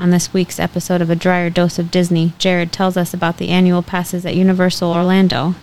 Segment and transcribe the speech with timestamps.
[0.00, 3.50] On this week's episode of A Dryer Dose of Disney, Jared tells us about the
[3.50, 5.54] annual passes at Universal Orlando.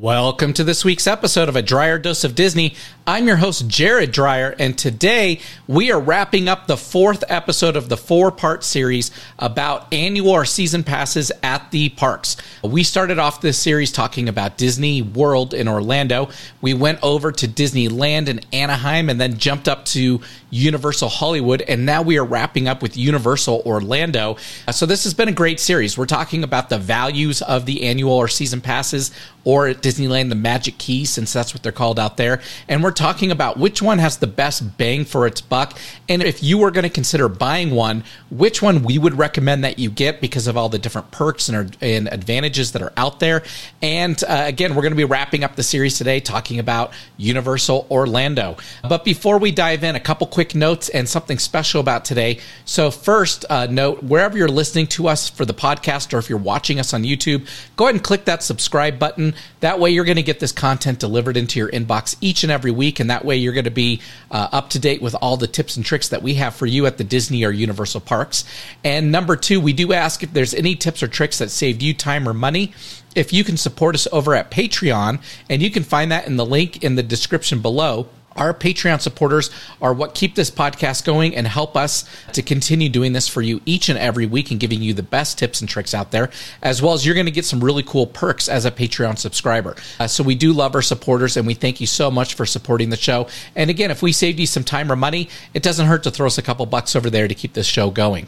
[0.00, 2.74] Welcome to this week's episode of A Dryer Dose of Disney.
[3.06, 7.90] I'm your host, Jared Dryer, and today we are wrapping up the fourth episode of
[7.90, 12.38] the four part series about annual or season passes at the parks.
[12.64, 16.30] We started off this series talking about Disney World in Orlando.
[16.62, 21.86] We went over to Disneyland in Anaheim and then jumped up to Universal Hollywood, and
[21.86, 24.36] now we are wrapping up with Universal Orlando.
[24.70, 25.96] So, this has been a great series.
[25.96, 29.10] We're talking about the values of the annual or season passes
[29.44, 32.40] or at Disneyland, the Magic Key, since that's what they're called out there.
[32.68, 35.78] And we're talking about which one has the best bang for its buck.
[36.08, 39.78] And if you were going to consider buying one, which one we would recommend that
[39.78, 43.42] you get because of all the different perks and, and advantages that are out there.
[43.80, 47.86] And uh, again, we're going to be wrapping up the series today talking about Universal
[47.90, 48.56] Orlando.
[48.86, 52.40] But before we dive in, a couple quick notes and something special about today.
[52.64, 56.38] So, first, uh, note wherever you're listening to us for the podcast or if you're
[56.38, 59.34] watching us on YouTube, go ahead and click that subscribe button.
[59.60, 62.70] That way, you're going to get this content delivered into your inbox each and every
[62.70, 63.00] week.
[63.00, 65.76] And that way, you're going to be uh, up to date with all the tips
[65.76, 68.44] and tricks that we have for you at the Disney or Universal parks.
[68.82, 71.94] And number two, we do ask if there's any tips or tricks that saved you
[71.94, 72.72] time or money
[73.14, 76.46] if you can support us over at Patreon, and you can find that in the
[76.46, 78.08] link in the description below.
[78.36, 79.50] Our Patreon supporters
[79.82, 83.60] are what keep this podcast going and help us to continue doing this for you
[83.66, 86.30] each and every week and giving you the best tips and tricks out there,
[86.62, 89.76] as well as you're going to get some really cool perks as a Patreon subscriber.
[89.98, 92.90] Uh, so we do love our supporters and we thank you so much for supporting
[92.90, 93.26] the show.
[93.56, 96.26] And again, if we saved you some time or money, it doesn't hurt to throw
[96.26, 98.26] us a couple bucks over there to keep this show going.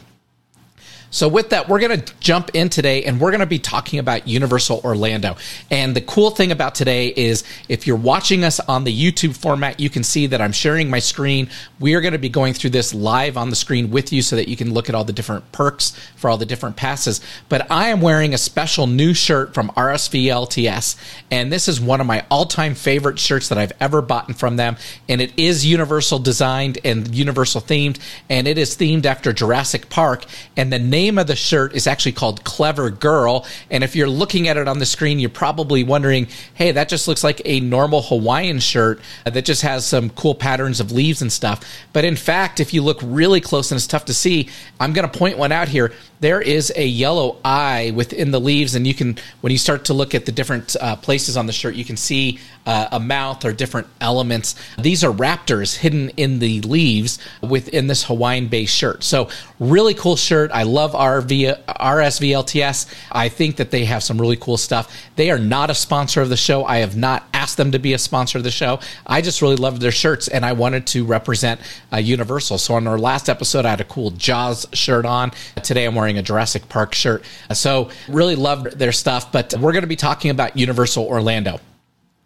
[1.13, 3.99] So, with that, we're going to jump in today and we're going to be talking
[3.99, 5.37] about Universal Orlando.
[5.69, 9.79] And the cool thing about today is if you're watching us on the YouTube format,
[9.79, 11.49] you can see that I'm sharing my screen.
[11.79, 14.37] We are going to be going through this live on the screen with you so
[14.37, 17.21] that you can look at all the different perks for all the different passes.
[17.47, 20.95] But I am wearing a special new shirt from RSVLTS.
[21.29, 24.55] And this is one of my all time favorite shirts that I've ever bought from
[24.55, 24.77] them.
[25.07, 27.99] And it is Universal designed and Universal themed.
[28.31, 30.25] And it is themed after Jurassic Park.
[30.57, 33.45] And the name name of the shirt is actually called Clever Girl.
[33.69, 37.09] And if you're looking at it on the screen, you're probably wondering, hey, that just
[37.09, 41.31] looks like a normal Hawaiian shirt that just has some cool patterns of leaves and
[41.31, 41.65] stuff.
[41.91, 44.47] But in fact, if you look really close and it's tough to see,
[44.79, 45.91] I'm going to point one out here
[46.23, 49.93] there is a yellow eye within the leaves, and you can, when you start to
[49.93, 53.43] look at the different uh, places on the shirt, you can see uh, a mouth
[53.43, 54.55] or different elements.
[54.77, 59.03] These are raptors hidden in the leaves within this Hawaiian based shirt.
[59.03, 59.29] So,
[59.59, 60.51] really cool shirt.
[60.51, 62.93] I love RV, RSVLTS.
[63.11, 64.95] I think that they have some really cool stuff.
[65.15, 66.63] They are not a sponsor of the show.
[66.65, 68.79] I have not asked them to be a sponsor of the show.
[69.05, 71.59] I just really loved their shirts, and I wanted to represent
[71.91, 72.59] uh, Universal.
[72.59, 75.31] So, on our last episode, I had a cool Jaws shirt on.
[75.63, 77.23] Today, I'm wearing wearing a Jurassic Park shirt.
[77.53, 79.31] So really loved their stuff.
[79.31, 81.59] But we're going to be talking about Universal Orlando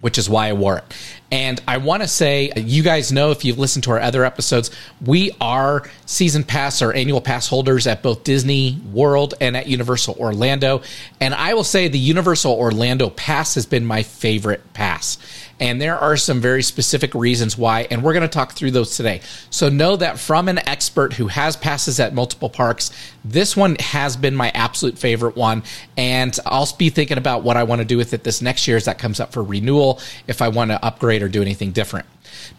[0.02, 0.84] which is why I wore it.
[1.32, 4.72] And I want to say, you guys know if you've listened to our other episodes,
[5.06, 10.16] we are season pass or annual pass holders at both Disney World and at Universal
[10.16, 10.82] Orlando.
[11.20, 15.18] And I will say the Universal Orlando pass has been my favorite pass.
[15.60, 18.96] And there are some very specific reasons why, and we're going to talk through those
[18.96, 19.22] today.
[19.50, 22.92] So know that from an expert who has passes at multiple parks,
[23.26, 25.64] this one has been my absolute favorite one.
[25.98, 28.78] And I'll be thinking about what I want to do with it this next year
[28.78, 32.06] as that comes up for renewal, if I want to upgrade or do anything different.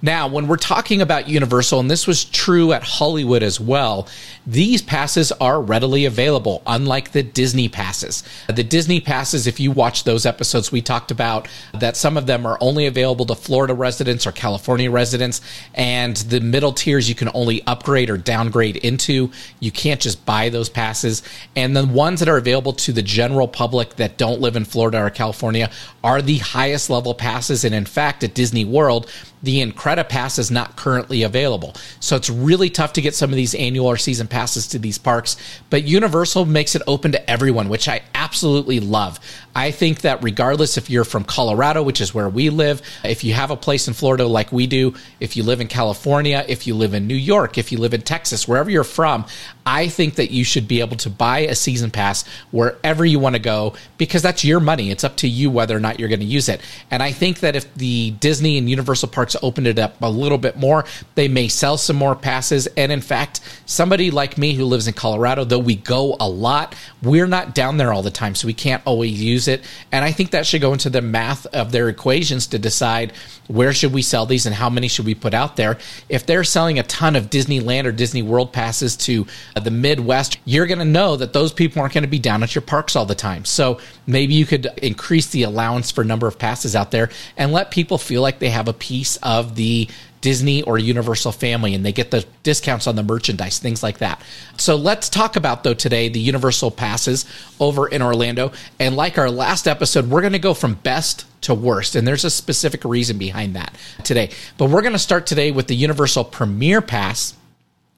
[0.01, 4.09] Now, when we're talking about Universal, and this was true at Hollywood as well,
[4.47, 8.23] these passes are readily available, unlike the Disney passes.
[8.49, 12.47] The Disney passes, if you watch those episodes, we talked about that some of them
[12.47, 15.41] are only available to Florida residents or California residents,
[15.75, 19.31] and the middle tiers you can only upgrade or downgrade into.
[19.61, 21.23] You can't just buy those passes.
[21.57, 25.03] And the ones that are available to the general public that don't live in Florida
[25.03, 25.71] or California
[26.03, 27.65] are the highest level passes.
[27.65, 29.11] And in fact, at Disney World,
[29.43, 31.75] the Incredipass is not currently available.
[32.01, 34.99] So it's really tough to get some of these annual or season passes to these
[34.99, 35.37] parks.
[35.71, 39.21] But Universal makes it open to everyone, which I absolutely love.
[39.55, 43.33] I think that regardless if you're from Colorado, which is where we live, if you
[43.35, 46.75] have a place in Florida like we do, if you live in California, if you
[46.75, 49.27] live in New York, if you live in Texas, wherever you're from,
[49.67, 53.35] I think that you should be able to buy a season pass wherever you want
[53.35, 54.91] to go because that's your money.
[54.91, 56.61] It's up to you whether or not you're going to use it.
[56.91, 60.39] And I think that if the Disney and Universal parks opened it up a little
[60.39, 60.85] bit more.
[61.15, 62.67] They may sell some more passes.
[62.79, 66.75] And in fact, somebody like me who lives in Colorado, though we go a lot,
[67.03, 68.35] we're not down there all the time.
[68.35, 69.63] So we can't always use it.
[69.93, 73.13] And I think that should go into the math of their equations to decide
[73.49, 75.79] where should we sell these and how many should we put out there.
[76.09, 79.27] If they're selling a ton of Disneyland or Disney World passes to
[79.61, 82.55] the Midwest, you're going to know that those people aren't going to be down at
[82.55, 83.45] your parks all the time.
[83.45, 87.71] So maybe you could increase the allowance for number of passes out there and let
[87.71, 89.89] people feel like they have a piece of the
[90.21, 94.21] Disney or Universal family and they get the discounts on the merchandise, things like that.
[94.57, 97.25] So let's talk about, though, today the Universal passes
[97.61, 98.53] over in Orlando.
[98.79, 101.95] And like our last episode, we're going to go from best to worst.
[101.95, 104.31] And there's a specific reason behind that today.
[104.57, 107.35] But we're going to start today with the Universal Premier Pass.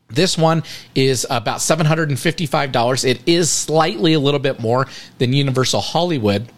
[0.09, 0.65] This one
[0.95, 3.05] is about $755.
[3.05, 4.89] It is slightly a little bit more
[5.19, 6.51] than Universal Hollywood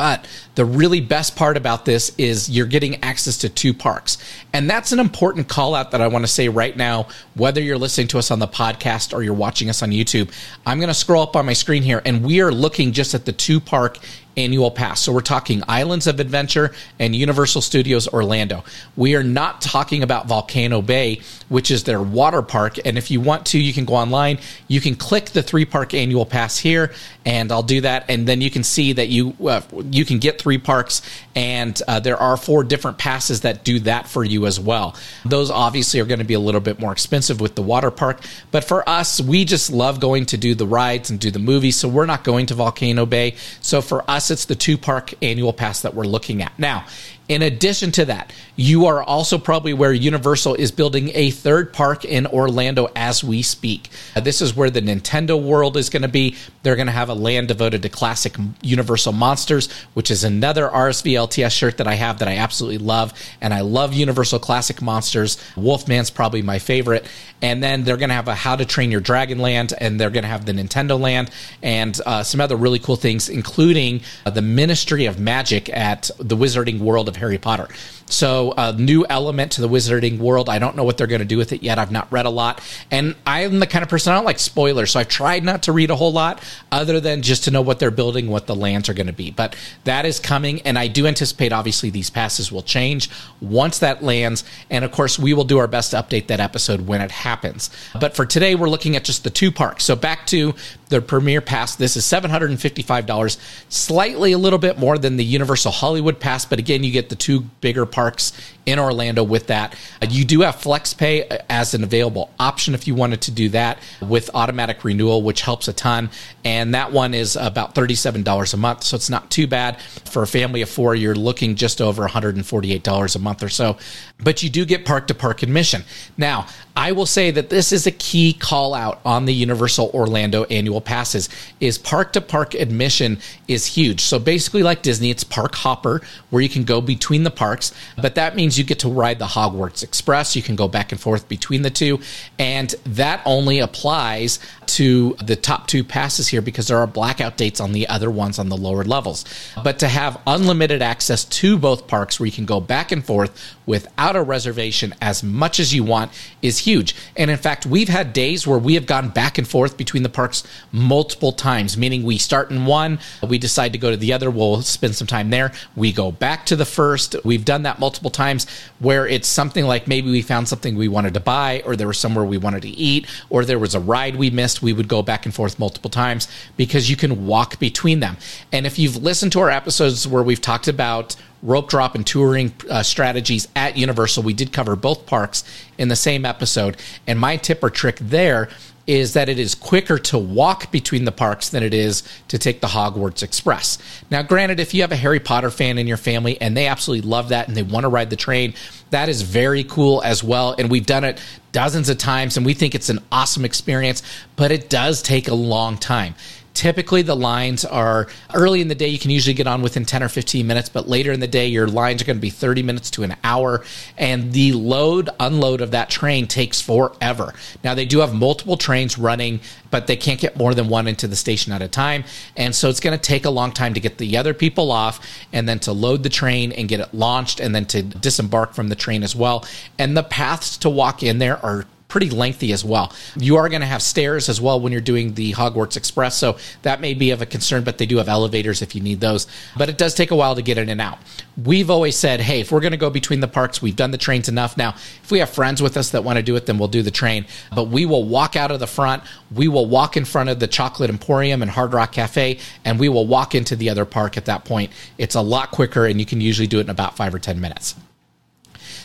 [0.00, 4.16] but the really best part about this is you're getting access to two parks.
[4.54, 7.76] And that's an important call out that I want to say right now, whether you're
[7.76, 10.32] listening to us on the podcast or you're watching us on YouTube.
[10.64, 13.26] I'm going to scroll up on my screen here, and we are looking just at
[13.26, 13.98] the two park
[14.44, 15.00] annual pass.
[15.00, 18.64] So we're talking Islands of Adventure and Universal Studios Orlando.
[18.96, 22.78] We are not talking about Volcano Bay, which is their water park.
[22.84, 24.38] And if you want to, you can go online.
[24.68, 26.92] You can click the three park annual pass here,
[27.24, 28.06] and I'll do that.
[28.08, 29.60] And then you can see that you uh,
[29.90, 31.02] you can get three parks,
[31.34, 34.96] and uh, there are four different passes that do that for you as well.
[35.24, 38.20] Those obviously are going to be a little bit more expensive with the water park,
[38.50, 41.76] but for us, we just love going to do the rides and do the movies.
[41.76, 43.34] So we're not going to Volcano Bay.
[43.60, 46.58] So for us, it's the two park annual pass that we're looking at.
[46.58, 46.86] Now,
[47.30, 52.04] in addition to that, you are also probably where Universal is building a third park
[52.04, 53.88] in Orlando as we speak.
[54.20, 56.34] This is where the Nintendo World is going to be.
[56.64, 61.52] They're going to have a land devoted to classic Universal Monsters, which is another RSVLTS
[61.52, 63.12] shirt that I have that I absolutely love.
[63.40, 65.36] And I love Universal Classic Monsters.
[65.54, 67.06] Wolfman's probably my favorite.
[67.40, 70.10] And then they're going to have a How to Train Your Dragon Land, and they're
[70.10, 71.30] going to have the Nintendo Land,
[71.62, 76.36] and uh, some other really cool things, including uh, the Ministry of Magic at the
[76.36, 77.68] Wizarding World of Harry Potter.
[78.10, 80.48] So, a new element to the Wizarding world.
[80.48, 81.78] I don't know what they're going to do with it yet.
[81.78, 82.60] I've not read a lot.
[82.90, 84.90] And I'm the kind of person I don't like spoilers.
[84.90, 86.42] So, I've tried not to read a whole lot
[86.72, 89.30] other than just to know what they're building, what the lands are going to be.
[89.30, 89.54] But
[89.84, 90.60] that is coming.
[90.62, 93.08] And I do anticipate, obviously, these passes will change
[93.40, 94.42] once that lands.
[94.70, 97.70] And of course, we will do our best to update that episode when it happens.
[97.98, 99.84] But for today, we're looking at just the two parks.
[99.84, 100.54] So, back to
[100.88, 101.76] the Premier Pass.
[101.76, 106.44] This is $755, slightly a little bit more than the Universal Hollywood Pass.
[106.44, 108.32] But again, you get the two bigger parks parks
[108.70, 109.74] in Orlando with that.
[110.00, 113.48] Uh, you do have FlexPay uh, as an available option if you wanted to do
[113.50, 116.10] that with automatic renewal, which helps a ton.
[116.44, 118.84] And that one is about $37 a month.
[118.84, 120.94] So it's not too bad for a family of four.
[120.94, 123.76] You're looking just over $148 a month or so.
[124.22, 125.82] But you do get park to park admission.
[126.16, 126.46] Now,
[126.76, 130.80] I will say that this is a key call out on the Universal Orlando annual
[130.80, 131.28] passes
[131.58, 133.18] is park to park admission
[133.48, 134.00] is huge.
[134.00, 136.00] So basically like Disney, it's park hopper
[136.30, 139.26] where you can go between the parks, but that means you get to ride the
[139.26, 140.36] Hogwarts Express.
[140.36, 141.98] You can go back and forth between the two,
[142.38, 147.58] and that only applies to the top two passes here because there are blackout dates
[147.58, 149.24] on the other ones on the lower levels.
[149.64, 153.56] But to have unlimited access to both parks where you can go back and forth
[153.66, 156.94] without a reservation as much as you want is huge.
[157.16, 160.08] And in fact, we've had days where we have gone back and forth between the
[160.08, 164.30] parks multiple times, meaning we start in one, we decide to go to the other,
[164.30, 167.16] we'll spend some time there, we go back to the first.
[167.24, 168.39] We've done that multiple times
[168.78, 171.98] where it's something like maybe we found something we wanted to buy, or there was
[171.98, 174.62] somewhere we wanted to eat, or there was a ride we missed.
[174.62, 178.16] We would go back and forth multiple times because you can walk between them.
[178.52, 182.52] And if you've listened to our episodes where we've talked about rope drop and touring
[182.68, 184.22] uh, strategies at Universal.
[184.22, 185.44] We did cover both parks
[185.78, 186.76] in the same episode.
[187.06, 188.48] And my tip or trick there
[188.86, 192.60] is that it is quicker to walk between the parks than it is to take
[192.60, 193.78] the Hogwarts Express.
[194.10, 197.08] Now, granted, if you have a Harry Potter fan in your family and they absolutely
[197.08, 198.54] love that and they want to ride the train,
[198.90, 200.54] that is very cool as well.
[200.58, 201.20] And we've done it
[201.52, 204.02] dozens of times and we think it's an awesome experience,
[204.36, 206.14] but it does take a long time.
[206.54, 210.02] Typically, the lines are early in the day, you can usually get on within 10
[210.02, 212.62] or 15 minutes, but later in the day, your lines are going to be 30
[212.62, 213.62] minutes to an hour.
[213.96, 217.34] And the load, unload of that train takes forever.
[217.62, 219.40] Now, they do have multiple trains running,
[219.70, 222.04] but they can't get more than one into the station at a time.
[222.36, 225.00] And so it's going to take a long time to get the other people off
[225.32, 228.68] and then to load the train and get it launched and then to disembark from
[228.68, 229.44] the train as well.
[229.78, 232.92] And the paths to walk in there are pretty lengthy as well.
[233.16, 236.38] You are going to have stairs as well when you're doing the Hogwarts Express, so
[236.62, 239.26] that may be of a concern, but they do have elevators if you need those.
[239.56, 240.98] But it does take a while to get in and out.
[241.42, 243.98] We've always said, hey, if we're going to go between the parks, we've done the
[243.98, 244.56] trains enough.
[244.56, 244.70] Now,
[245.02, 246.90] if we have friends with us that want to do it, then we'll do the
[246.90, 247.26] train.
[247.54, 249.02] But we will walk out of the front,
[249.34, 252.88] we will walk in front of the Chocolate Emporium and Hard Rock Cafe, and we
[252.88, 254.70] will walk into the other park at that point.
[254.98, 257.40] It's a lot quicker, and you can usually do it in about five or 10
[257.40, 257.74] minutes.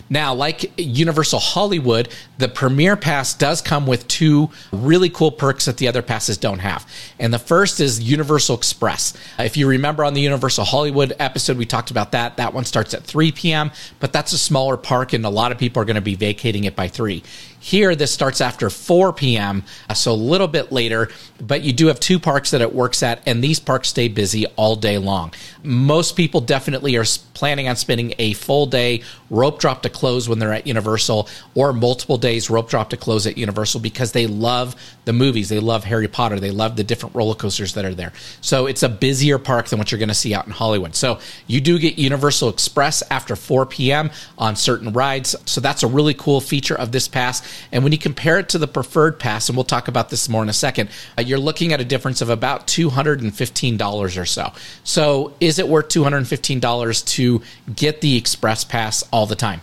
[0.10, 5.78] Now, like Universal Hollywood, the Premier Pass does come with two really cool perks that
[5.78, 6.88] the other passes don't have.
[7.20, 9.14] And the first is Universal Express.
[9.40, 12.38] If you remember on the Universal Hollywood episode, we talked about that.
[12.38, 15.58] That one starts at 3 p.m., but that's a smaller park, and a lot of
[15.58, 17.24] people are going to be vacating it by 3.
[17.66, 21.10] Here, this starts after 4 p.m., uh, so a little bit later,
[21.42, 24.46] but you do have two parks that it works at, and these parks stay busy
[24.56, 25.34] all day long.
[25.64, 30.38] Most people definitely are planning on spending a full day rope drop to close when
[30.38, 34.76] they're at Universal, or multiple days rope drop to close at Universal because they love
[35.06, 35.50] the movies.
[35.50, 36.40] They love Harry Potter.
[36.40, 38.14] They love the different roller coasters that are there.
[38.42, 40.96] So it's a busier park than what you're going to see out in Hollywood.
[40.96, 44.12] So you do get Universal Express after 4 p.m.
[44.38, 45.36] on certain rides.
[45.46, 47.42] So that's a really cool feature of this pass.
[47.72, 50.44] And when you compare it to the preferred pass, and we'll talk about this more
[50.44, 54.52] in a second, uh, you're looking at a difference of about $215 or so.
[54.84, 57.42] So is it worth $215 to
[57.74, 59.62] get the express pass all the time?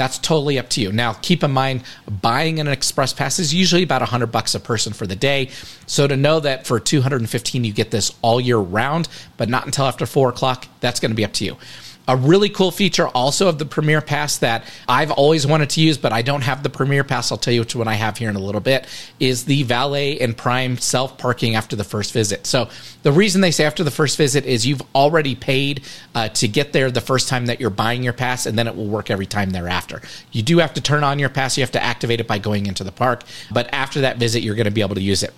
[0.00, 0.92] That's totally up to you.
[0.92, 4.94] Now, keep in mind, buying an express pass is usually about 100 bucks a person
[4.94, 5.50] for the day.
[5.84, 9.84] So to know that for 215 you get this all year round, but not until
[9.84, 11.58] after four o'clock, that's going to be up to you.
[12.10, 15.96] A really cool feature also of the Premier Pass that I've always wanted to use,
[15.96, 17.30] but I don't have the Premier Pass.
[17.30, 18.88] I'll tell you which one I have here in a little bit,
[19.20, 22.48] is the valet and prime self parking after the first visit.
[22.48, 22.68] So
[23.04, 25.84] the reason they say after the first visit is you've already paid
[26.16, 28.74] uh, to get there the first time that you're buying your pass, and then it
[28.74, 30.02] will work every time thereafter.
[30.32, 32.66] You do have to turn on your pass, you have to activate it by going
[32.66, 35.32] into the park, but after that visit, you're going to be able to use it.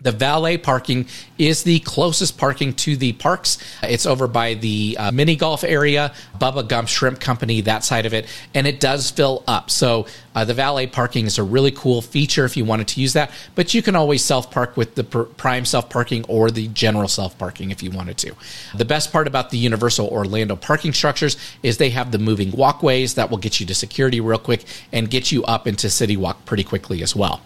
[0.00, 3.58] The valet parking is the closest parking to the parks.
[3.82, 8.14] It's over by the uh, mini golf area, Bubba Gump Shrimp Company, that side of
[8.14, 9.70] it, and it does fill up.
[9.70, 13.14] So uh, the valet parking is a really cool feature if you wanted to use
[13.14, 16.68] that, but you can always self park with the pr- prime self parking or the
[16.68, 18.36] general self parking if you wanted to.
[18.76, 23.14] The best part about the Universal Orlando parking structures is they have the moving walkways
[23.14, 26.44] that will get you to security real quick and get you up into City Walk
[26.44, 27.42] pretty quickly as well.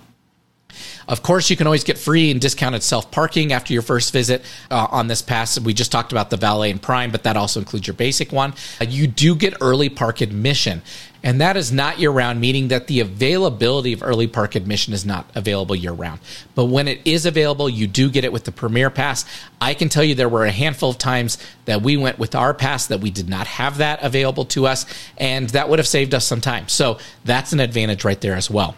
[1.08, 4.42] Of course, you can always get free and discounted self parking after your first visit
[4.70, 5.58] uh, on this pass.
[5.58, 8.54] We just talked about the valet and prime, but that also includes your basic one.
[8.80, 10.82] Uh, you do get early park admission.
[11.24, 15.06] And that is not year round, meaning that the availability of early park admission is
[15.06, 16.20] not available year round.
[16.54, 19.24] But when it is available, you do get it with the Premier Pass.
[19.60, 22.54] I can tell you there were a handful of times that we went with our
[22.54, 24.84] pass that we did not have that available to us,
[25.16, 26.66] and that would have saved us some time.
[26.68, 28.74] So that's an advantage right there as well.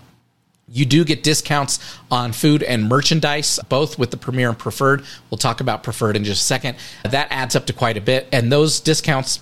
[0.68, 1.78] You do get discounts
[2.10, 5.04] on food and merchandise, both with the Premier and Preferred.
[5.30, 6.78] We'll talk about Preferred in just a second.
[7.04, 8.28] That adds up to quite a bit.
[8.32, 9.40] And those discounts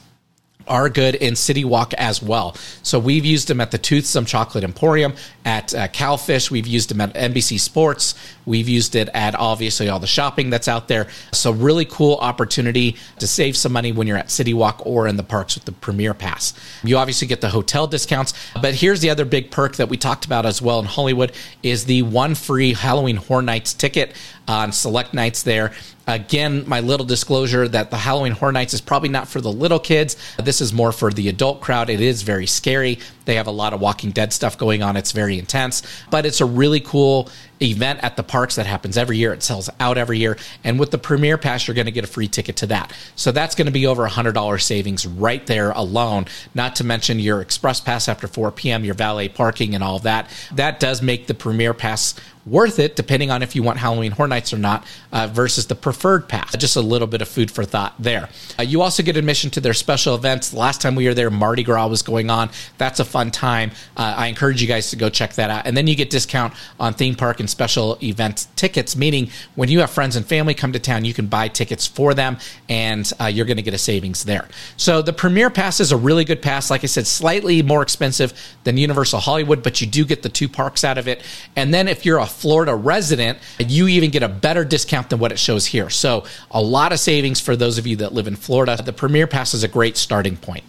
[0.66, 2.56] are good in City Walk as well.
[2.82, 5.14] So we've used them at the Toothsome Chocolate Emporium,
[5.44, 6.50] at uh, Cowfish.
[6.50, 8.14] We've used them at NBC Sports.
[8.46, 11.08] We've used it at obviously all the shopping that's out there.
[11.32, 15.16] So really cool opportunity to save some money when you're at City Walk or in
[15.16, 16.54] the parks with the Premier Pass.
[16.82, 20.24] You obviously get the hotel discounts, but here's the other big perk that we talked
[20.24, 21.32] about as well in Hollywood
[21.62, 24.14] is the one free Halloween Horror Nights ticket
[24.48, 25.72] on select nights there.
[26.06, 29.78] Again, my little disclosure that the Halloween Horror Nights is probably not for the little
[29.78, 30.16] kids.
[30.42, 31.88] This is more for the adult crowd.
[31.88, 32.98] It is very scary.
[33.24, 34.96] They have a lot of Walking Dead stuff going on.
[34.96, 37.28] It's very intense, but it's a really cool
[37.62, 39.32] event at the parks that happens every year.
[39.32, 40.36] It sells out every year.
[40.64, 42.92] And with the Premier Pass, you're going to get a free ticket to that.
[43.14, 47.40] So that's going to be over $100 savings right there alone, not to mention your
[47.40, 50.28] Express Pass after 4 p.m., your valet parking, and all of that.
[50.54, 54.28] That does make the Premier Pass worth it, depending on if you want Halloween Horror
[54.28, 56.56] Nights or not, uh, versus the preferred pass.
[56.56, 58.28] Just a little bit of food for thought there.
[58.58, 60.52] Uh, you also get admission to their special events.
[60.52, 62.50] Last time we were there, Mardi Gras was going on.
[62.78, 63.70] That's a fun time.
[63.96, 65.66] Uh, I encourage you guys to go check that out.
[65.66, 69.80] And then you get discount on theme park and special event tickets, meaning when you
[69.80, 73.26] have friends and family come to town, you can buy tickets for them and uh,
[73.26, 74.48] you're going to get a savings there.
[74.76, 76.70] So the Premier Pass is a really good pass.
[76.70, 78.32] Like I said, slightly more expensive
[78.64, 81.22] than Universal Hollywood, but you do get the two parks out of it.
[81.56, 85.32] And then if you're a Florida resident, you even get a better discount than what
[85.32, 85.90] it shows here.
[85.90, 88.80] So a lot of savings for those of you that live in Florida.
[88.82, 90.64] The Premier Pass is a great starting point.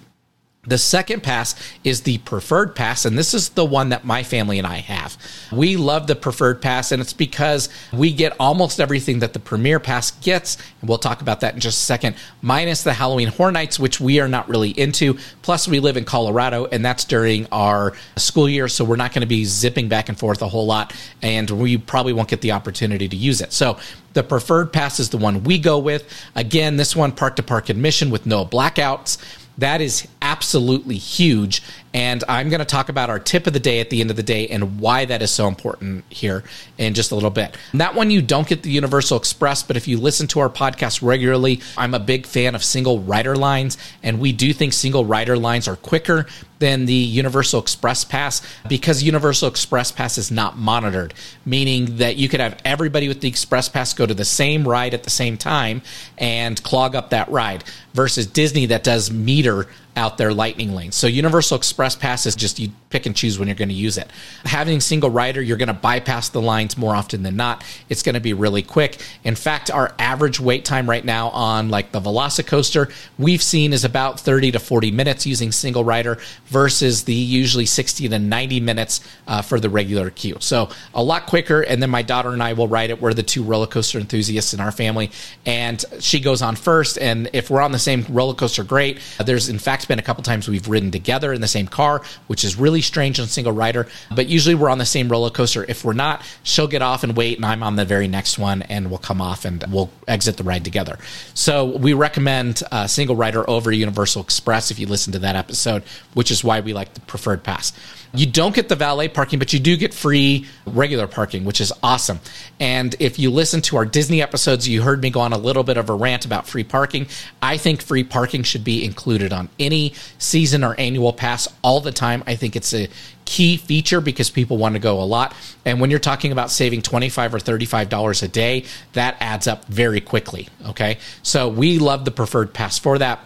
[0.65, 4.57] The second pass is the preferred pass, and this is the one that my family
[4.57, 5.17] and I have.
[5.51, 9.81] We love the preferred pass, and it's because we get almost everything that the premier
[9.81, 13.51] pass gets, and we'll talk about that in just a second, minus the Halloween Horror
[13.51, 15.17] Nights, which we are not really into.
[15.41, 19.19] Plus, we live in Colorado, and that's during our school year, so we're not going
[19.19, 22.53] to be zipping back and forth a whole lot, and we probably won't get the
[22.53, 23.51] opportunity to use it.
[23.51, 23.77] So,
[24.13, 26.07] the preferred pass is the one we go with.
[26.35, 29.17] Again, this one park to park admission with no blackouts.
[29.57, 31.61] That is absolutely huge.
[31.93, 34.15] And I'm going to talk about our tip of the day at the end of
[34.15, 36.43] the day and why that is so important here
[36.77, 37.55] in just a little bit.
[37.73, 41.01] That one you don't get the Universal Express, but if you listen to our podcast
[41.01, 43.77] regularly, I'm a big fan of single rider lines.
[44.01, 46.25] And we do think single rider lines are quicker
[46.63, 51.13] than the Universal Express Pass because Universal Express Pass is not monitored,
[51.45, 54.93] meaning that you could have everybody with the Express Pass go to the same ride
[54.93, 55.81] at the same time
[56.17, 60.95] and clog up that ride versus Disney that does meter out their lightning lanes.
[60.95, 63.97] So Universal Express Pass is just you pick and choose when you're going to use
[63.97, 64.09] it.
[64.45, 67.63] Having single rider, you're going to bypass the lines more often than not.
[67.89, 69.01] It's going to be really quick.
[69.23, 73.83] In fact, our average wait time right now on like the Velocicoaster we've seen is
[73.83, 79.01] about 30 to 40 minutes using single rider versus the usually 60 to 90 minutes
[79.27, 80.37] uh, for the regular queue.
[80.39, 81.61] So a lot quicker.
[81.61, 83.01] And then my daughter and I will ride it.
[83.01, 85.11] We're the two roller coaster enthusiasts in our family,
[85.45, 86.97] and she goes on first.
[86.97, 88.99] And if we're on the same roller coaster, great.
[89.23, 92.43] There's in fact been a couple times we've ridden together in the same car, which
[92.43, 95.65] is really strange on single rider, but usually we're on the same roller coaster.
[95.67, 98.61] If we're not, she'll get off and wait, and I'm on the very next one,
[98.63, 100.97] and we'll come off and we'll exit the ride together.
[101.33, 105.83] So we recommend uh, single rider over Universal Express if you listen to that episode,
[106.13, 107.73] which is why we like the preferred pass.
[108.15, 111.73] You don't get the valet parking, but you do get free regular parking, which is
[111.81, 112.19] awesome.
[112.59, 115.63] And if you listen to our Disney episodes, you heard me go on a little
[115.63, 117.07] bit of a rant about free parking.
[117.41, 119.72] I think free parking should be included on any
[120.17, 122.23] season or annual pass all the time.
[122.27, 122.87] I think it's a
[123.25, 125.35] key feature because people want to go a lot.
[125.65, 130.01] And when you're talking about saving 25 or $35 a day, that adds up very
[130.01, 130.49] quickly.
[130.67, 130.97] Okay.
[131.21, 133.19] So we love the preferred pass for that.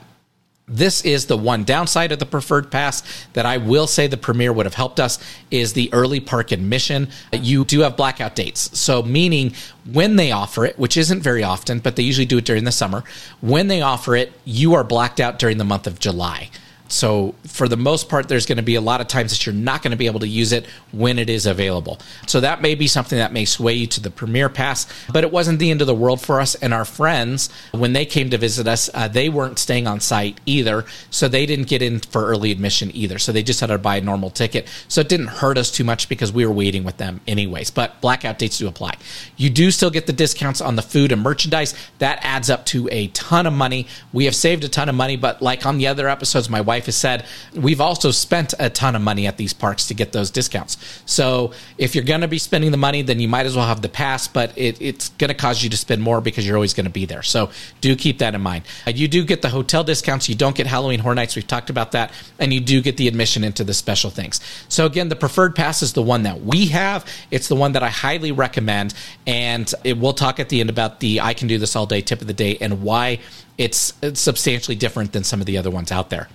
[0.69, 4.51] This is the one downside of the preferred pass that I will say the premier
[4.51, 5.17] would have helped us
[5.49, 7.07] is the early park admission.
[7.31, 8.77] You do have blackout dates.
[8.77, 9.53] So meaning
[9.89, 12.73] when they offer it, which isn't very often, but they usually do it during the
[12.73, 13.05] summer,
[13.39, 16.49] when they offer it, you are blacked out during the month of July.
[16.87, 19.55] So, for the most part, there's going to be a lot of times that you're
[19.55, 21.99] not going to be able to use it when it is available.
[22.27, 25.31] So, that may be something that may sway you to the Premier Pass, but it
[25.31, 26.55] wasn't the end of the world for us.
[26.55, 30.39] And our friends, when they came to visit us, uh, they weren't staying on site
[30.45, 30.85] either.
[31.09, 33.19] So, they didn't get in for early admission either.
[33.19, 34.67] So, they just had to buy a normal ticket.
[34.87, 37.69] So, it didn't hurt us too much because we were waiting with them anyways.
[37.69, 38.95] But blackout dates do apply.
[39.35, 41.73] You do still get the discounts on the food and merchandise.
[41.99, 43.87] That adds up to a ton of money.
[44.13, 46.76] We have saved a ton of money, but like on the other episodes, my wife
[46.85, 50.31] has said, we've also spent a ton of money at these parks to get those
[50.31, 50.77] discounts.
[51.05, 53.81] So if you're going to be spending the money, then you might as well have
[53.81, 56.73] the pass, but it, it's going to cause you to spend more because you're always
[56.73, 57.23] going to be there.
[57.23, 57.49] So
[57.81, 58.65] do keep that in mind.
[58.85, 60.29] Uh, you do get the hotel discounts.
[60.29, 61.35] You don't get Halloween Horror Nights.
[61.35, 62.11] We've talked about that.
[62.39, 64.39] And you do get the admission into the special things.
[64.69, 67.05] So again, the preferred pass is the one that we have.
[67.31, 68.93] It's the one that I highly recommend.
[69.25, 72.01] And it, we'll talk at the end about the I can do this all day
[72.01, 73.19] tip of the day and why
[73.57, 76.27] it's, it's substantially different than some of the other ones out there.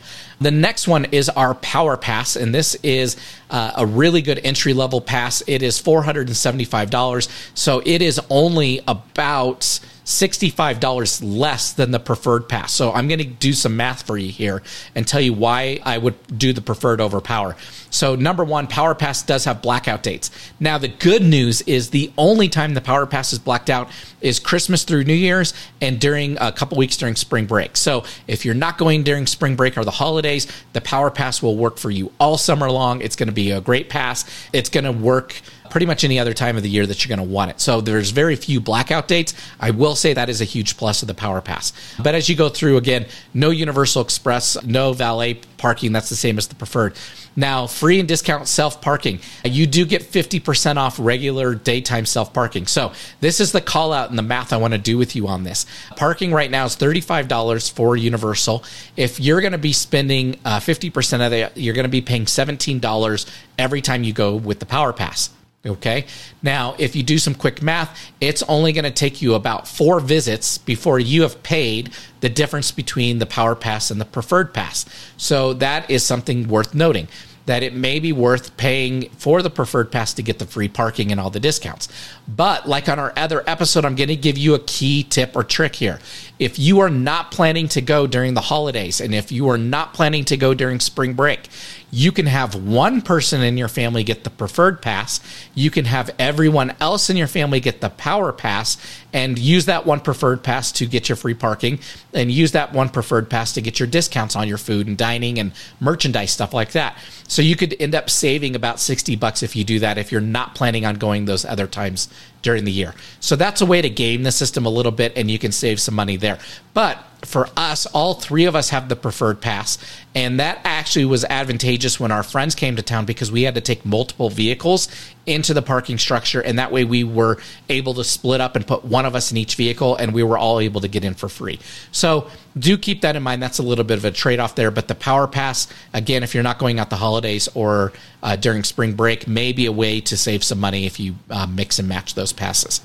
[0.42, 3.16] The next one is our Power Pass, and this is
[3.48, 5.40] uh, a really good entry level pass.
[5.46, 12.72] It is $475, so it is only about $65 less than the preferred pass.
[12.72, 14.62] So I'm going to do some math for you here
[14.96, 17.57] and tell you why I would do the preferred over power.
[17.92, 20.31] So, number one, Power Pass does have blackout dates.
[20.59, 23.90] Now, the good news is the only time the Power Pass is blacked out
[24.22, 25.52] is Christmas through New Year's
[25.83, 27.76] and during a couple weeks during spring break.
[27.76, 30.32] So, if you're not going during spring break or the holidays,
[30.73, 33.01] the Power Pass will work for you all summer long.
[33.01, 34.25] It's going to be a great pass.
[34.53, 35.40] It's going to work
[35.71, 37.59] pretty much any other time of the year that you're going to want it.
[37.59, 39.33] So there's very few blackout dates.
[39.59, 41.73] I will say that is a huge plus of the Power Pass.
[42.03, 45.92] But as you go through again, no Universal Express, no valet parking.
[45.92, 46.95] That's the same as the preferred.
[47.35, 49.21] Now, free and discount self parking.
[49.45, 52.66] You do get 50% off regular daytime self parking.
[52.66, 55.29] So, this is the call out and the math I want to do with you
[55.29, 55.66] on this.
[55.97, 58.64] Parking right now is $35 for Universal.
[58.97, 62.27] If you're going to be spending uh, 50% of it, you're going to be paying
[62.27, 65.31] $17 every time you go with the Power Pass.
[65.64, 66.07] Okay.
[66.42, 70.01] Now, if you do some quick math, it's only going to take you about four
[70.01, 74.85] visits before you have paid the difference between the Power Pass and the Preferred Pass.
[75.16, 77.07] So that is something worth noting.
[77.46, 81.11] that it may be worth paying for the preferred pass to get the free parking
[81.11, 81.88] and all the discounts.
[82.29, 85.42] But like on our other episode, I'm going to give you a key tip or
[85.42, 85.98] trick here.
[86.38, 89.95] If you are not planning to go during the holidays and if you are not
[89.95, 91.49] planning to go during spring break,
[91.90, 95.21] you can have one person in your family get the preferred pass.
[95.55, 98.79] You can have everyone else in your family get the power pass
[99.12, 101.81] and use that one preferred pass to get your free parking
[102.14, 105.38] and use that one preferred pass to get your discounts on your food and dining
[105.38, 106.97] and merchandise stuff like that.
[107.29, 110.23] So you could end up saving about 60 bucks if you do that if you're
[110.23, 112.09] not planning on going those other times
[112.42, 112.94] during the year.
[113.20, 115.81] So that's a way to game the system a little bit and you can save
[115.81, 116.38] some money there.
[116.74, 119.79] But for us, all three of us have the preferred pass.
[120.15, 123.61] And that actually was advantageous when our friends came to town because we had to
[123.61, 124.89] take multiple vehicles
[125.25, 126.41] into the parking structure.
[126.41, 129.37] And that way we were able to split up and put one of us in
[129.37, 131.61] each vehicle and we were all able to get in for free.
[131.93, 133.43] So do keep that in mind.
[133.43, 134.71] That's a little bit of a trade off there.
[134.71, 138.65] But the power pass, again, if you're not going out the holidays or uh, during
[138.65, 141.89] spring break, may be a way to save some money if you uh, mix and
[141.89, 142.81] match those passes.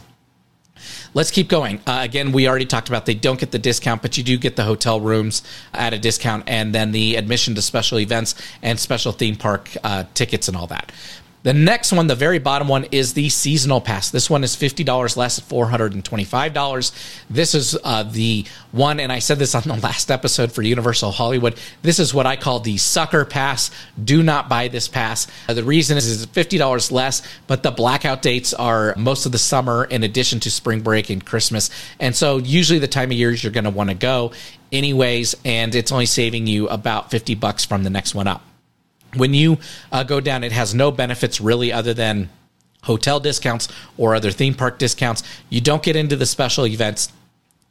[1.14, 1.80] Let's keep going.
[1.88, 4.56] Uh, again, we already talked about they don't get the discount, but you do get
[4.56, 9.12] the hotel rooms at a discount and then the admission to special events and special
[9.12, 10.92] theme park uh, tickets and all that.
[11.48, 14.10] The next one, the very bottom one, is the seasonal pass.
[14.10, 17.24] This one is $50 less at $425.
[17.30, 21.12] This is uh, the one, and I said this on the last episode for Universal
[21.12, 21.58] Hollywood.
[21.84, 23.72] This is what I call the sucker pass.
[24.04, 25.28] Do not buy this pass.
[25.48, 29.38] Uh, the reason is it's $50 less, but the blackout dates are most of the
[29.38, 31.70] summer in addition to spring break and Christmas.
[31.98, 34.34] And so usually the time of years you're going to want to go
[34.74, 38.47] anyways, and it's only saving you about 50 bucks from the next one up.
[39.18, 39.58] When you
[39.92, 42.30] uh, go down, it has no benefits really other than
[42.84, 45.24] hotel discounts or other theme park discounts.
[45.50, 47.12] You don't get into the special events.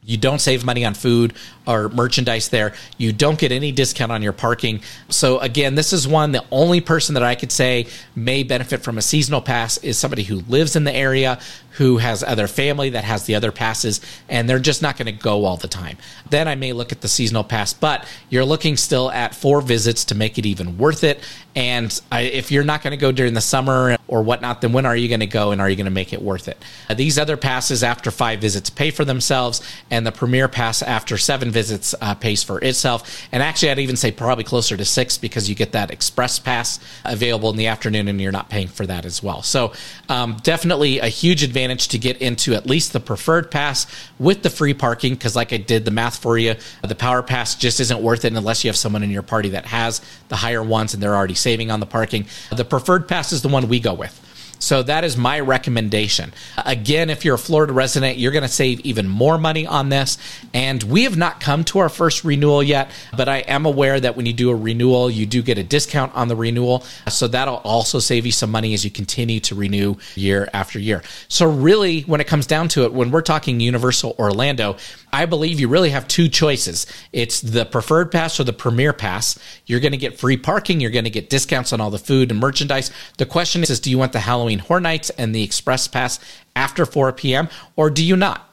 [0.03, 1.33] You don't save money on food
[1.67, 2.73] or merchandise there.
[2.97, 4.79] You don't get any discount on your parking.
[5.09, 8.97] So again, this is one the only person that I could say may benefit from
[8.97, 11.39] a seasonal pass is somebody who lives in the area,
[11.71, 15.11] who has other family that has the other passes, and they're just not going to
[15.11, 15.97] go all the time.
[16.29, 20.05] Then I may look at the seasonal pass, but you're looking still at four visits
[20.05, 21.19] to make it even worth it.
[21.53, 24.85] And I, if you're not going to go during the summer or whatnot, then when
[24.85, 26.57] are you going to go and are you going to make it worth it?
[26.89, 31.17] Uh, these other passes after five visits pay for themselves, and the premier pass after
[31.17, 33.27] seven visits uh, pays for itself.
[33.31, 36.79] And actually, I'd even say probably closer to six because you get that express pass
[37.05, 39.41] available in the afternoon and you're not paying for that as well.
[39.41, 39.73] So,
[40.09, 43.87] um, definitely a huge advantage advantage to get into at least the preferred pass
[44.19, 47.55] with the free parking because, like I did the math for you, the power pass
[47.55, 50.63] just isn't worth it unless you have someone in your party that has the higher
[50.63, 52.25] ones and they're already saving on the parking.
[52.55, 54.23] The preferred pass is the one we go with.
[54.59, 56.33] So that is my recommendation.
[56.57, 60.17] Again, if you're a Florida resident, you're going to save even more money on this.
[60.53, 64.17] And we have not come to our first renewal yet, but I am aware that
[64.17, 66.83] when you do a renewal, you do get a discount on the renewal.
[67.09, 71.03] So that'll also save you some money as you continue to renew year after year.
[71.27, 74.77] So really, when it comes down to it, when we're talking Universal Orlando,
[75.11, 76.85] I believe you really have two choices.
[77.13, 79.39] It's the preferred pass or the premier pass.
[79.65, 80.79] You're going to get free parking.
[80.79, 82.91] You're going to get discounts on all the food and merchandise.
[83.17, 86.19] The question is, is do you want the Halloween Horror Nights and the Express Pass
[86.55, 87.49] after 4 p.m.
[87.75, 88.46] or do you not?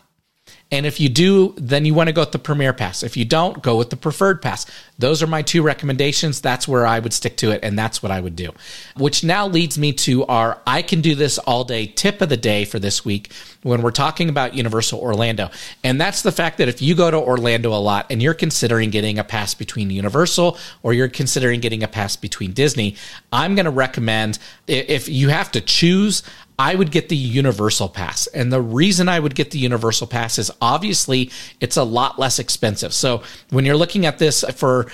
[0.74, 3.04] And if you do, then you want to go with the Premier Pass.
[3.04, 4.66] If you don't, go with the Preferred Pass.
[4.98, 6.40] Those are my two recommendations.
[6.40, 8.50] That's where I would stick to it, and that's what I would do.
[8.96, 12.36] Which now leads me to our I can do this all day tip of the
[12.36, 13.32] day for this week
[13.62, 15.48] when we're talking about Universal Orlando.
[15.84, 18.90] And that's the fact that if you go to Orlando a lot and you're considering
[18.90, 22.96] getting a pass between Universal or you're considering getting a pass between Disney,
[23.32, 26.24] I'm going to recommend if you have to choose,
[26.58, 28.26] I would get the universal pass.
[28.28, 32.38] And the reason I would get the universal pass is obviously it's a lot less
[32.38, 32.92] expensive.
[32.92, 34.86] So when you're looking at this for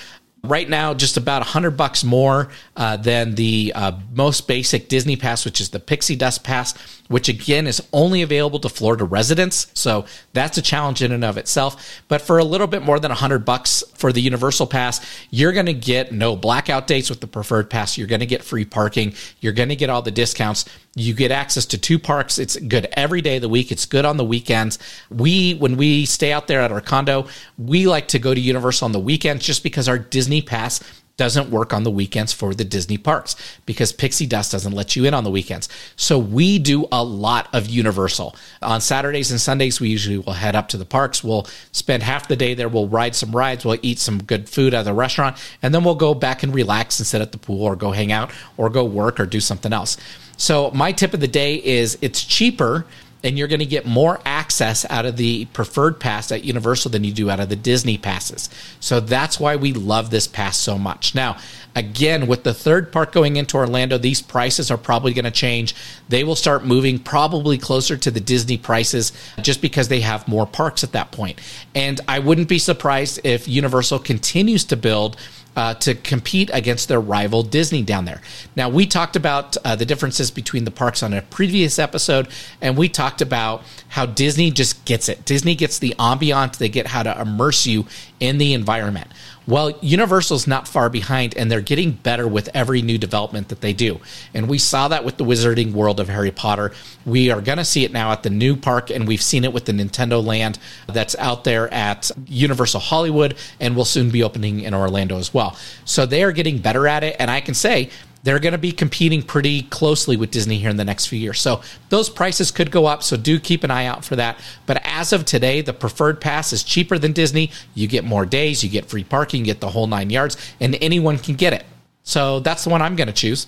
[0.42, 5.44] right now just about 100 bucks more uh, than the uh, most basic disney pass
[5.44, 9.66] which is the pixie dust pass which again is only available to florida residents.
[9.74, 12.00] So that's a challenge in and of itself.
[12.06, 15.66] But for a little bit more than 100 bucks for the universal pass you're going
[15.66, 17.98] to get no blackout dates with the preferred pass.
[17.98, 19.14] You're going to get free parking.
[19.40, 20.64] You're going to get all the discounts.
[20.94, 22.38] You get access to two parks.
[22.38, 23.72] It's good every day of the week.
[23.72, 24.78] It's good on the weekends.
[25.10, 27.26] We when we stay out there at our condo
[27.58, 30.80] we like to go to universal on the weekends just because our disney Pass
[31.20, 35.04] doesn't work on the weekends for the Disney parks because Pixie Dust doesn't let you
[35.04, 35.68] in on the weekends.
[35.94, 38.34] So we do a lot of Universal.
[38.62, 41.22] On Saturdays and Sundays, we usually will head up to the parks.
[41.22, 42.70] We'll spend half the day there.
[42.70, 43.66] We'll ride some rides.
[43.66, 45.36] We'll eat some good food at the restaurant.
[45.60, 48.12] And then we'll go back and relax and sit at the pool or go hang
[48.12, 49.98] out or go work or do something else.
[50.38, 52.86] So my tip of the day is it's cheaper
[53.22, 57.04] and you're going to get more access out of the preferred pass at Universal than
[57.04, 58.48] you do out of the Disney passes.
[58.80, 61.14] So that's why we love this pass so much.
[61.14, 61.36] Now,
[61.74, 65.74] again, with the third park going into Orlando, these prices are probably going to change.
[66.08, 70.46] They will start moving probably closer to the Disney prices just because they have more
[70.46, 71.40] parks at that point.
[71.74, 75.16] And I wouldn't be surprised if Universal continues to build
[75.56, 78.20] uh, to compete against their rival Disney down there.
[78.56, 82.28] Now, we talked about uh, the differences between the parks on a previous episode,
[82.60, 85.24] and we talked about how Disney just gets it.
[85.24, 87.86] Disney gets the ambiance, they get how to immerse you
[88.20, 89.08] in the environment.
[89.50, 93.72] Well, Universal's not far behind, and they're getting better with every new development that they
[93.72, 94.00] do.
[94.32, 96.70] And we saw that with the Wizarding World of Harry Potter.
[97.04, 99.52] We are going to see it now at the new park, and we've seen it
[99.52, 104.60] with the Nintendo Land that's out there at Universal Hollywood, and will soon be opening
[104.60, 105.56] in Orlando as well.
[105.84, 107.90] So they are getting better at it, and I can say
[108.22, 111.40] they're going to be competing pretty closely with Disney here in the next few years.
[111.40, 113.02] So those prices could go up.
[113.02, 114.38] So do keep an eye out for that.
[114.66, 117.50] But as of today, the preferred pass is cheaper than Disney.
[117.74, 120.76] You get more days, you get free parking, you get the whole nine yards, and
[120.80, 121.64] anyone can get it.
[122.02, 123.46] So that's the one I'm going to choose.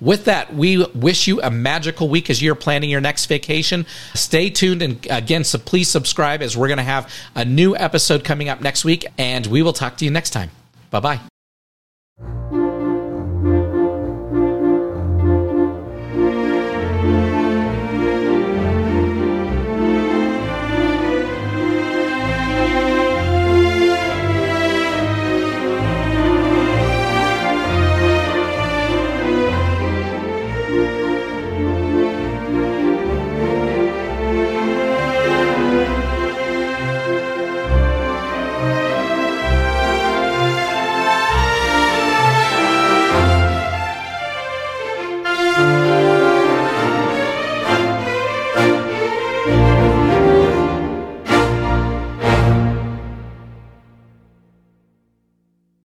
[0.00, 3.84] With that, we wish you a magical week as you're planning your next vacation.
[4.14, 8.22] Stay tuned and again, so please subscribe as we're going to have a new episode
[8.22, 10.50] coming up next week, and we will talk to you next time.
[10.90, 11.37] Bye bye.